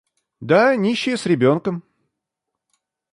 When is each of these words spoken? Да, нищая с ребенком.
Да, 0.39 0.75
нищая 0.75 1.15
с 1.15 1.27
ребенком. 1.27 1.83